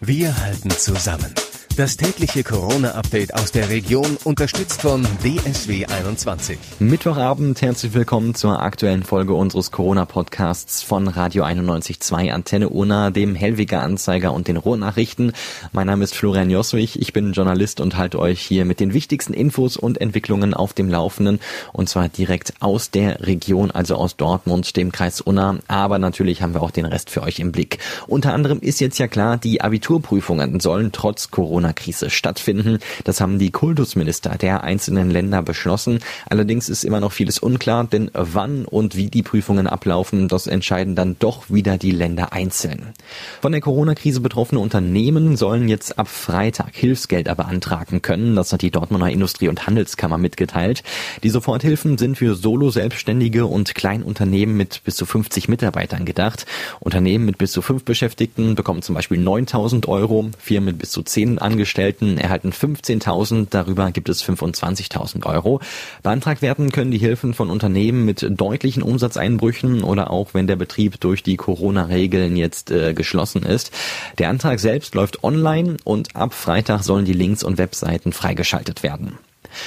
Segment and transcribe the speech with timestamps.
[0.00, 1.34] Wir halten zusammen.
[1.78, 6.58] Das tägliche Corona-Update aus der Region unterstützt von DSW 21.
[6.80, 13.80] Mittwochabend, herzlich willkommen zur aktuellen Folge unseres Corona-Podcasts von Radio 91.2 Antenne Una, dem Hellwiger
[13.80, 15.34] Anzeiger und den Ruhrnachrichten.
[15.70, 19.32] Mein Name ist Florian Joswig, ich bin Journalist und halte euch hier mit den wichtigsten
[19.32, 21.38] Infos und Entwicklungen auf dem Laufenden
[21.72, 26.54] und zwar direkt aus der Region, also aus Dortmund, dem Kreis Unna, aber natürlich haben
[26.54, 27.78] wir auch den Rest für euch im Blick.
[28.08, 32.78] Unter anderem ist jetzt ja klar, die Abiturprüfungen sollen trotz Corona Corona-Krise stattfinden.
[33.04, 36.00] Das haben die Kultusminister der einzelnen Länder beschlossen.
[36.28, 40.94] Allerdings ist immer noch vieles unklar, denn wann und wie die Prüfungen ablaufen, das entscheiden
[40.94, 42.94] dann doch wieder die Länder einzeln.
[43.40, 48.36] Von der Corona-Krise betroffene Unternehmen sollen jetzt ab Freitag Hilfsgelder beantragen können.
[48.36, 50.82] Das hat die Dortmunder Industrie- und Handelskammer mitgeteilt.
[51.22, 56.46] Die Soforthilfen sind für Solo-Selbstständige und Kleinunternehmen mit bis zu 50 Mitarbeitern gedacht.
[56.80, 61.02] Unternehmen mit bis zu fünf Beschäftigten bekommen zum Beispiel 9000 Euro, Firmen mit bis zu
[61.02, 65.60] zehn Angestellten erhalten 15.000, darüber gibt es 25.000 Euro.
[66.02, 71.00] Beantragt werden können die Hilfen von Unternehmen mit deutlichen Umsatzeinbrüchen oder auch wenn der Betrieb
[71.00, 73.72] durch die Corona-Regeln jetzt äh, geschlossen ist.
[74.18, 79.18] Der Antrag selbst läuft online und ab Freitag sollen die Links und Webseiten freigeschaltet werden.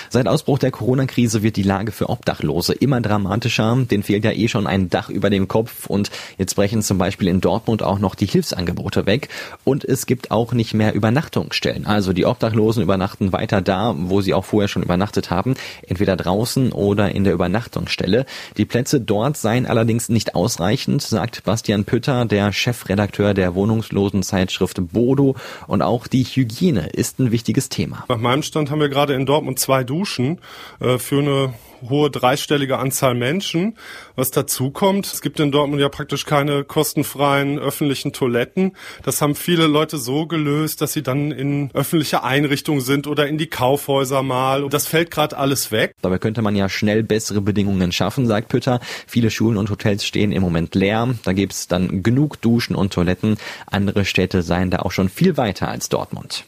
[0.09, 3.77] Seit Ausbruch der Corona-Krise wird die Lage für Obdachlose immer dramatischer.
[3.89, 7.27] Den fehlt ja eh schon ein Dach über dem Kopf und jetzt brechen zum Beispiel
[7.27, 9.29] in Dortmund auch noch die Hilfsangebote weg
[9.63, 11.85] und es gibt auch nicht mehr Übernachtungsstellen.
[11.85, 15.55] Also die Obdachlosen übernachten weiter da, wo sie auch vorher schon übernachtet haben,
[15.87, 18.25] entweder draußen oder in der Übernachtungsstelle.
[18.57, 25.35] Die Plätze dort seien allerdings nicht ausreichend, sagt Bastian Pütter, der Chefredakteur der Wohnungslosenzeitschrift Bodo
[25.67, 28.05] und auch die Hygiene ist ein wichtiges Thema.
[28.09, 30.39] Nach meinem Stand haben wir gerade in Dortmund zwei zwei Duschen
[30.79, 31.53] äh, für eine
[31.89, 33.75] hohe dreistellige Anzahl Menschen.
[34.15, 38.73] Was dazu kommt, es gibt in Dortmund ja praktisch keine kostenfreien öffentlichen Toiletten.
[39.01, 43.39] Das haben viele Leute so gelöst, dass sie dann in öffentliche Einrichtungen sind oder in
[43.39, 44.69] die Kaufhäuser mal.
[44.69, 45.95] Das fällt gerade alles weg.
[46.03, 48.79] Dabei könnte man ja schnell bessere Bedingungen schaffen, sagt Pütter.
[49.07, 51.15] Viele Schulen und Hotels stehen im Moment leer.
[51.23, 53.37] Da gibt's dann genug Duschen und Toiletten.
[53.65, 56.45] Andere Städte seien da auch schon viel weiter als Dortmund.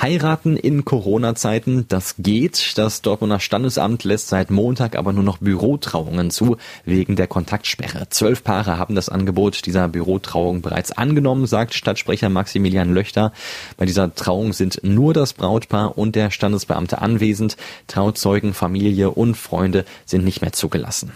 [0.00, 2.78] Heiraten in Corona-Zeiten, das geht.
[2.78, 8.08] Das Dortmunder Standesamt lässt seit Montag aber nur noch Bürotrauungen zu, wegen der Kontaktsperre.
[8.08, 13.32] Zwölf Paare haben das Angebot dieser Bürotrauung bereits angenommen, sagt Stadtsprecher Maximilian Löchter.
[13.76, 17.56] Bei dieser Trauung sind nur das Brautpaar und der Standesbeamte anwesend.
[17.88, 21.12] Trauzeugen, Familie und Freunde sind nicht mehr zugelassen.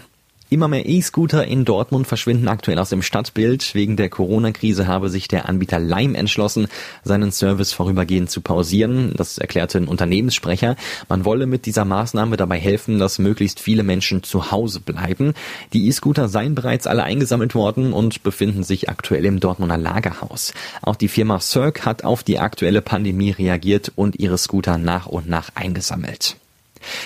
[0.53, 3.73] Immer mehr E-Scooter in Dortmund verschwinden aktuell aus dem Stadtbild.
[3.73, 6.67] Wegen der Corona-Krise habe sich der Anbieter Lime entschlossen,
[7.03, 9.13] seinen Service vorübergehend zu pausieren.
[9.17, 10.75] Das erklärte ein Unternehmenssprecher.
[11.09, 15.33] Man wolle mit dieser Maßnahme dabei helfen, dass möglichst viele Menschen zu Hause bleiben.
[15.73, 20.53] Die E-Scooter seien bereits alle eingesammelt worden und befinden sich aktuell im Dortmunder Lagerhaus.
[20.83, 25.27] Auch die Firma Cirque hat auf die aktuelle Pandemie reagiert und ihre Scooter nach und
[25.27, 26.37] nach eingesammelt.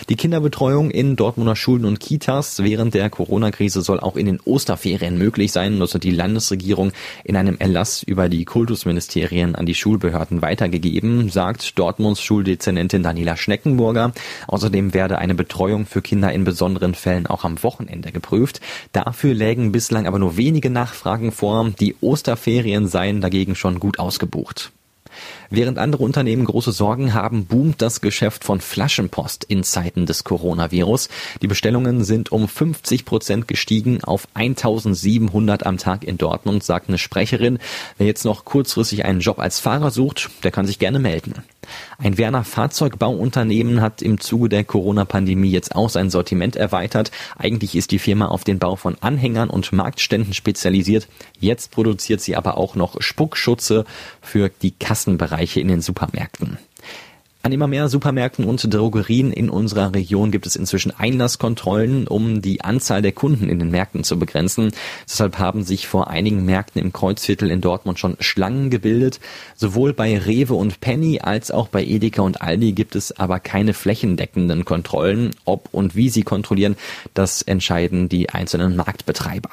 [0.09, 5.17] Die Kinderbetreuung in Dortmunder Schulen und Kitas während der Corona-Krise soll auch in den Osterferien
[5.17, 5.79] möglich sein.
[5.79, 6.91] Das hat die Landesregierung
[7.23, 14.13] in einem Erlass über die Kultusministerien an die Schulbehörden weitergegeben, sagt Dortmunds Schuldezernentin Daniela Schneckenburger.
[14.47, 18.61] Außerdem werde eine Betreuung für Kinder in besonderen Fällen auch am Wochenende geprüft.
[18.93, 21.71] Dafür lägen bislang aber nur wenige Nachfragen vor.
[21.79, 24.71] Die Osterferien seien dagegen schon gut ausgebucht.
[25.49, 31.09] Während andere Unternehmen große Sorgen haben, boomt das Geschäft von Flaschenpost in Zeiten des Coronavirus.
[31.41, 36.97] Die Bestellungen sind um 50 Prozent gestiegen auf 1700 am Tag in Dortmund, sagt eine
[36.97, 37.59] Sprecherin.
[37.97, 41.33] Wer jetzt noch kurzfristig einen Job als Fahrer sucht, der kann sich gerne melden.
[41.97, 47.11] Ein Werner Fahrzeugbauunternehmen hat im Zuge der Corona-Pandemie jetzt auch sein Sortiment erweitert.
[47.37, 51.07] Eigentlich ist die Firma auf den Bau von Anhängern und Marktständen spezialisiert.
[51.39, 53.85] Jetzt produziert sie aber auch noch Spuckschutze
[54.21, 56.57] für die Kassenbereiche in den Supermärkten.
[57.47, 62.59] An immer mehr Supermärkten und Drogerien in unserer Region gibt es inzwischen Einlasskontrollen, um die
[62.59, 64.73] Anzahl der Kunden in den Märkten zu begrenzen.
[65.07, 69.21] Deshalb haben sich vor einigen Märkten im Kreuzviertel in Dortmund schon Schlangen gebildet.
[69.55, 73.73] Sowohl bei Rewe und Penny als auch bei Edeka und Aldi gibt es aber keine
[73.73, 75.31] flächendeckenden Kontrollen.
[75.45, 76.75] Ob und wie sie kontrollieren,
[77.13, 79.51] das entscheiden die einzelnen Marktbetreiber.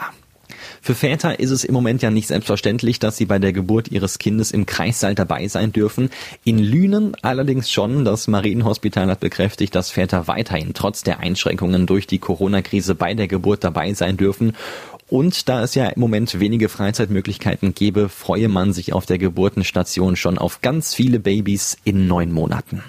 [0.85, 4.19] Für Väter ist es im Moment ja nicht selbstverständlich, dass sie bei der Geburt ihres
[4.19, 6.11] Kindes im Kreissaal dabei sein dürfen.
[6.45, 8.05] In Lünen allerdings schon.
[8.05, 13.29] Das Marienhospital hat bekräftigt, dass Väter weiterhin trotz der Einschränkungen durch die Corona-Krise bei der
[13.29, 14.55] Geburt dabei sein dürfen.
[15.09, 20.17] Und da es ja im Moment wenige Freizeitmöglichkeiten gäbe, freue man sich auf der Geburtenstation
[20.17, 22.83] schon auf ganz viele Babys in neun Monaten.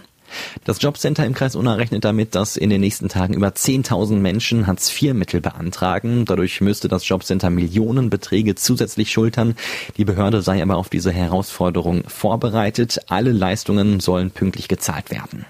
[0.64, 4.68] Das Jobcenter im Kreis Unna rechnet damit, dass in den nächsten Tagen über 10.000 Menschen
[4.68, 6.26] Hartz-IV-Mittel beantragen.
[6.26, 9.56] Dadurch müsste das Jobcenter Millionenbeträge zusätzlich schultern.
[9.98, 13.00] Die Behörde sei aber auf diese Herausforderung vorbereitet.
[13.08, 15.46] Alle Leistungen sollen pünktlich gezahlt werden.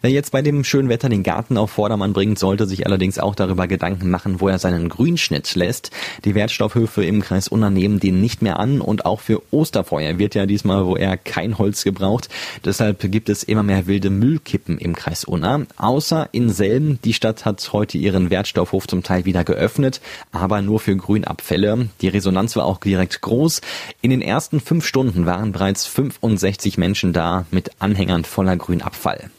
[0.00, 3.34] Wer jetzt bei dem schönen Wetter den Garten auf Vordermann bringt, sollte sich allerdings auch
[3.34, 5.90] darüber Gedanken machen, wo er seinen Grünschnitt lässt.
[6.24, 10.34] Die Wertstoffhöfe im Kreis Unna nehmen den nicht mehr an und auch für Osterfeuer wird
[10.34, 12.28] ja diesmal, wo er kein Holz gebraucht.
[12.64, 15.66] Deshalb gibt es immer mehr wilde Müllkippen im Kreis Unna.
[15.76, 16.98] Außer in Selben.
[17.04, 20.00] Die Stadt hat heute ihren Wertstoffhof zum Teil wieder geöffnet,
[20.32, 21.88] aber nur für Grünabfälle.
[22.00, 23.60] Die Resonanz war auch direkt groß.
[24.02, 29.30] In den ersten fünf Stunden waren bereits 65 Menschen da mit Anhängern voller Grünabfall.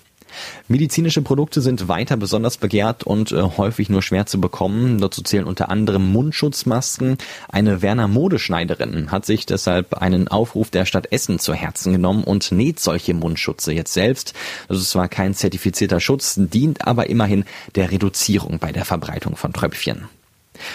[0.68, 5.00] Medizinische Produkte sind weiter besonders begehrt und äh, häufig nur schwer zu bekommen.
[5.00, 7.18] Dazu zählen unter anderem Mundschutzmasken.
[7.50, 12.52] Eine Werner Modeschneiderin hat sich deshalb einen Aufruf der Stadt Essen zu Herzen genommen und
[12.52, 14.34] näht solche Mundschutze jetzt selbst.
[14.68, 17.46] Das ist zwar kein zertifizierter Schutz, dient aber immerhin
[17.76, 20.08] der Reduzierung bei der Verbreitung von Tröpfchen.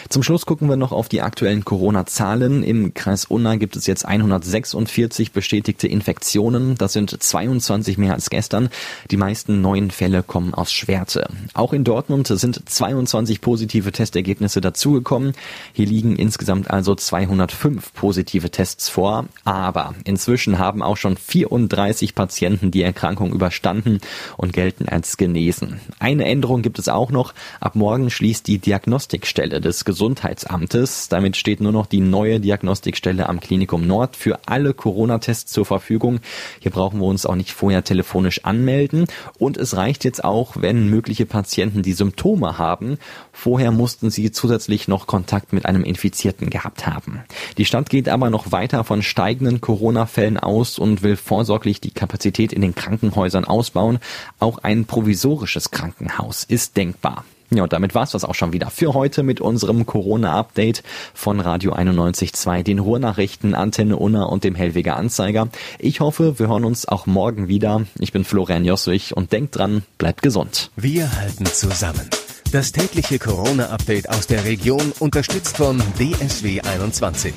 [0.08, 2.62] Zum Schluss gucken wir noch auf die aktuellen Corona-Zahlen.
[2.62, 6.76] Im Kreis Unna gibt es jetzt 146 bestätigte Infektionen.
[6.76, 8.69] Das sind 22 mehr als gestern.
[9.11, 11.29] Die meisten neuen Fälle kommen aus Schwerte.
[11.55, 15.32] Auch in Dortmund sind 22 positive Testergebnisse dazugekommen.
[15.73, 19.26] Hier liegen insgesamt also 205 positive Tests vor.
[19.44, 24.00] Aber inzwischen haben auch schon 34 Patienten die Erkrankung überstanden
[24.37, 25.81] und gelten als genesen.
[25.99, 27.35] Eine Änderung gibt es auch noch.
[27.61, 31.09] Ab morgen schließt die Diagnostikstelle des des Gesundheitsamtes.
[31.09, 36.21] Damit steht nur noch die neue Diagnostikstelle am Klinikum Nord für alle Corona-Tests zur Verfügung.
[36.61, 39.07] Hier brauchen wir uns auch nicht vorher telefonisch anmelden.
[39.39, 42.99] Und es reicht jetzt auch, wenn mögliche Patienten die Symptome haben.
[43.33, 47.23] Vorher mussten sie zusätzlich noch Kontakt mit einem Infizierten gehabt haben.
[47.57, 52.53] Die Stadt geht aber noch weiter von steigenden Corona-Fällen aus und will vorsorglich die Kapazität
[52.53, 54.01] in den Krankenhäusern ausbauen.
[54.39, 57.25] Auch ein provisorisches Krankenhaus ist denkbar.
[57.54, 60.82] Ja, und damit war's das auch schon wieder für heute mit unserem Corona-Update
[61.14, 65.49] von Radio 91.2, den Ruhrnachrichten, Antenne Unna und dem Hellweger Anzeiger.
[65.78, 67.82] Ich hoffe, wir hören uns auch morgen wieder.
[67.99, 70.70] Ich bin Florian Josswig und denkt dran, bleibt gesund.
[70.76, 72.08] Wir halten zusammen.
[72.52, 77.32] Das tägliche Corona-Update aus der Region unterstützt von DSW 21.